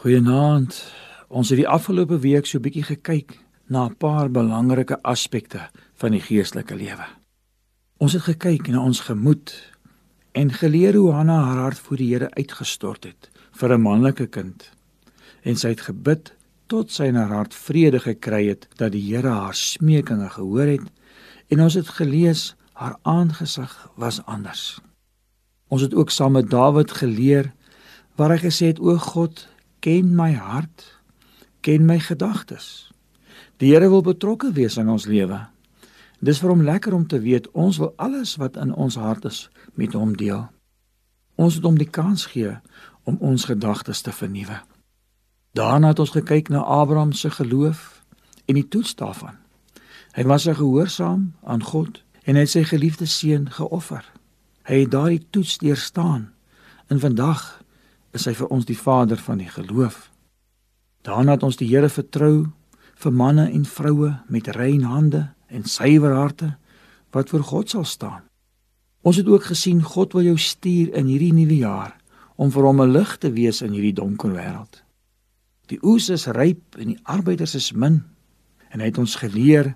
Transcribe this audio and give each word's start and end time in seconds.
Goeienaand. 0.00 0.78
Ons 1.28 1.50
het 1.52 1.58
die 1.60 1.68
afgelope 1.68 2.16
week 2.24 2.46
so 2.48 2.56
'n 2.56 2.64
bietjie 2.64 2.86
gekyk 2.88 3.38
na 3.68 3.84
'n 3.84 3.96
paar 3.96 4.30
belangrike 4.30 4.96
aspekte 5.02 5.68
van 5.94 6.10
die 6.10 6.20
geestelike 6.20 6.74
lewe. 6.74 7.04
Ons 7.98 8.12
het 8.12 8.22
gekyk 8.22 8.68
na 8.68 8.80
ons 8.80 9.00
gemoed 9.00 9.72
en 10.32 10.52
geleer 10.52 10.94
hoe 10.94 11.12
Hanna 11.12 11.42
haar 11.42 11.56
hart 11.56 11.78
voor 11.78 11.96
die 11.96 12.14
Here 12.14 12.30
uitgestort 12.30 13.04
het 13.04 13.30
vir 13.52 13.72
'n 13.74 13.80
manlike 13.80 14.26
kind. 14.26 14.70
En 15.42 15.56
sy 15.56 15.68
het 15.68 15.80
gebid 15.80 16.32
tot 16.66 16.90
sy 16.90 17.12
haar 17.12 17.32
hart 17.32 17.54
vrede 17.54 18.00
gekry 18.00 18.48
het 18.48 18.68
dat 18.76 18.92
die 18.92 19.14
Here 19.14 19.28
haar 19.28 19.54
smekinge 19.54 20.30
gehoor 20.30 20.66
het 20.66 20.90
en 21.48 21.60
ons 21.60 21.74
het 21.74 21.88
gelees 21.88 22.54
haar 22.72 22.96
aangesig 23.02 23.90
was 23.96 24.24
anders. 24.24 24.80
Ons 25.68 25.82
het 25.82 25.94
ook 25.94 26.10
saam 26.10 26.32
met 26.32 26.50
Dawid 26.50 26.90
geleer 26.90 27.52
waar 28.16 28.30
hy 28.30 28.38
gesê 28.38 28.66
het 28.66 28.80
o 28.80 28.96
God 28.96 29.48
ken 29.80 30.14
my 30.16 30.32
hart, 30.32 31.00
ken 31.60 31.84
my 31.84 31.98
gedagtes. 31.98 32.90
Die 33.60 33.72
Here 33.72 33.88
wil 33.88 34.02
betrokke 34.02 34.52
wees 34.52 34.76
in 34.80 34.88
ons 34.88 35.06
lewe. 35.08 35.40
Dis 36.20 36.40
vir 36.40 36.52
hom 36.52 36.64
lekker 36.64 36.94
om 36.96 37.06
te 37.08 37.20
weet 37.20 37.48
ons 37.56 37.80
wil 37.80 37.92
alles 37.96 38.36
wat 38.40 38.56
in 38.60 38.74
ons 38.74 38.96
hart 39.00 39.24
is 39.24 39.48
met 39.74 39.96
hom 39.96 40.16
deel. 40.16 40.46
Ons 41.40 41.56
het 41.56 41.64
hom 41.64 41.78
die 41.80 41.88
kans 41.88 42.26
gee 42.32 42.52
om 43.08 43.16
ons 43.24 43.44
gedagtes 43.48 44.04
te 44.04 44.12
vernuwe. 44.12 44.60
Daarna 45.56 45.94
het 45.94 45.98
ons 45.98 46.12
gekyk 46.14 46.48
na 46.52 46.60
Abraham 46.60 47.12
se 47.12 47.30
geloof 47.30 48.04
en 48.46 48.54
die 48.54 48.68
toets 48.68 48.94
daarvan. 48.94 49.40
Hy 50.12 50.24
was 50.28 50.44
gehoorsaam 50.44 51.32
aan 51.42 51.62
God 51.64 52.02
en 52.24 52.36
hy 52.36 52.44
het 52.44 52.52
sy 52.52 52.64
geliefde 52.68 53.06
seun 53.06 53.48
geoffer. 53.50 54.04
Hy 54.68 54.84
het 54.84 54.92
daardie 54.92 55.24
toets 55.30 55.58
deurstaan. 55.58 56.30
En 56.86 57.00
vandag 57.00 57.62
is 58.12 58.26
hy 58.26 58.34
vir 58.34 58.50
ons 58.50 58.66
die 58.66 58.78
vader 58.78 59.20
van 59.20 59.38
die 59.38 59.50
geloof. 59.50 60.10
Daarna 61.06 61.36
het 61.38 61.44
ons 61.46 61.56
die 61.56 61.68
Here 61.70 61.88
vertrou 61.88 62.50
vir 63.00 63.12
manne 63.12 63.46
en 63.50 63.64
vroue 63.64 64.12
met 64.28 64.50
rein 64.56 64.82
hande 64.84 65.30
en 65.48 65.64
suiwer 65.64 66.14
harte 66.14 66.54
wat 67.14 67.30
voor 67.32 67.42
God 67.42 67.70
sal 67.70 67.84
staan. 67.84 68.22
Ons 69.00 69.16
het 69.16 69.28
ook 69.28 69.48
gesien 69.48 69.80
God 69.82 70.12
wil 70.12 70.28
jou 70.28 70.36
stuur 70.38 70.92
in 70.94 71.08
hierdie 71.08 71.32
nuwe 71.32 71.56
jaar 71.62 71.96
om 72.36 72.52
vir 72.52 72.64
hom 72.64 72.82
'n 72.82 72.92
lig 72.92 73.16
te 73.18 73.32
wees 73.32 73.62
in 73.62 73.72
hierdie 73.72 73.96
donker 73.96 74.32
wêreld. 74.32 74.82
Die 75.66 75.78
oes 75.82 76.08
is 76.08 76.26
ryp 76.26 76.76
en 76.76 76.86
die 76.86 77.00
arbeiders 77.02 77.54
is 77.54 77.72
min 77.72 78.04
en 78.70 78.80
hy 78.80 78.86
het 78.86 78.98
ons 78.98 79.16
geleer 79.16 79.74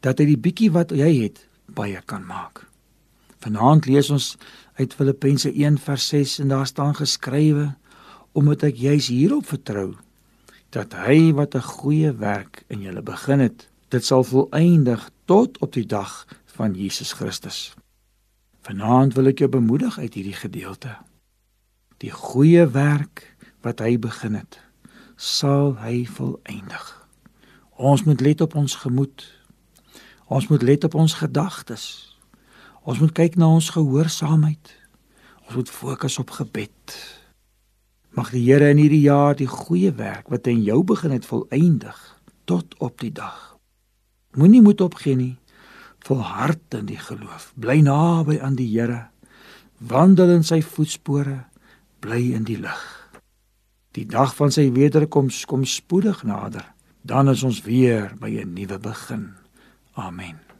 dat 0.00 0.18
hy 0.18 0.24
die 0.24 0.38
bietjie 0.38 0.70
wat 0.72 0.90
hy 0.90 1.22
het 1.22 1.48
baie 1.66 2.00
kan 2.06 2.24
maak. 2.26 2.71
Vanaand 3.42 3.86
lees 3.90 4.10
ons 4.10 4.36
uit 4.78 4.94
Filippense 4.94 5.50
1 5.50 5.78
vers 5.82 6.08
6 6.08 6.38
en 6.38 6.48
daar 6.48 6.66
staan 6.66 6.94
geskrywe 6.94 7.72
omdat 8.32 8.62
ek 8.70 8.78
juis 8.78 9.10
hierop 9.10 9.48
vertrou 9.50 9.90
dat 10.72 10.94
hy 11.04 11.32
wat 11.36 11.54
'n 11.54 11.70
goeie 11.76 12.12
werk 12.16 12.64
in 12.68 12.80
julle 12.80 13.02
begin 13.02 13.40
het, 13.40 13.68
dit 13.88 14.04
sal 14.04 14.24
volëindig 14.24 15.10
tot 15.24 15.58
op 15.58 15.72
die 15.72 15.86
dag 15.86 16.26
van 16.44 16.74
Jesus 16.74 17.12
Christus. 17.12 17.74
Vanaand 18.62 19.14
wil 19.14 19.26
ek 19.26 19.38
jou 19.38 19.50
bemoedig 19.50 19.98
uit 19.98 20.14
hierdie 20.14 20.38
gedeelte. 20.38 20.96
Die 21.98 22.10
goeie 22.10 22.66
werk 22.66 23.36
wat 23.60 23.78
hy 23.78 23.98
begin 23.98 24.34
het, 24.34 24.60
sal 25.16 25.76
hy 25.82 26.06
volëindig. 26.06 27.08
Ons 27.76 28.04
moet 28.04 28.20
let 28.20 28.40
op 28.40 28.54
ons 28.54 28.74
gemoed. 28.74 29.26
Ons 30.26 30.48
moet 30.48 30.62
let 30.62 30.84
op 30.84 30.94
ons 30.94 31.14
gedagtes. 31.14 32.11
Ons 32.82 32.98
moet 32.98 33.12
kyk 33.14 33.36
na 33.38 33.46
ons 33.46 33.70
gehoorsaamheid. 33.70 34.72
Ons 35.46 35.58
moet 35.60 35.70
fokus 35.70 36.18
op 36.18 36.32
gebed. 36.34 36.96
Mag 38.18 38.32
die 38.34 38.42
Here 38.42 38.72
in 38.74 38.80
hierdie 38.82 39.04
jaar 39.04 39.36
die 39.38 39.48
goeie 39.48 39.92
werk 39.94 40.28
wat 40.32 40.48
hy 40.48 40.56
in 40.58 40.66
jou 40.66 40.82
begin 40.84 41.14
het 41.14 41.28
volëindig 41.28 42.00
tot 42.50 42.74
op 42.82 42.98
die 43.00 43.12
dag. 43.14 43.54
Moenie 44.34 44.64
moed 44.64 44.82
opgee 44.82 45.16
nie. 45.16 45.36
Volhard 46.02 46.74
in 46.74 46.88
die 46.90 46.98
geloof. 46.98 47.52
Bly 47.54 47.78
naby 47.86 48.40
aan 48.42 48.58
die 48.58 48.68
Here. 48.72 49.06
Wandel 49.78 50.34
in 50.34 50.44
sy 50.44 50.58
voetspore. 50.66 51.44
Bly 52.02 52.32
in 52.34 52.48
die 52.48 52.58
lig. 52.58 52.82
Die 53.94 54.08
dag 54.08 54.34
van 54.34 54.50
sy 54.50 54.72
wederkoms 54.74 55.44
kom 55.46 55.62
spoedig 55.68 56.24
nader. 56.26 56.66
Dan 57.06 57.30
is 57.30 57.42
ons 57.46 57.62
weer 57.62 58.10
by 58.18 58.42
'n 58.42 58.54
nuwe 58.54 58.78
begin. 58.78 59.34
Amen. 59.94 60.51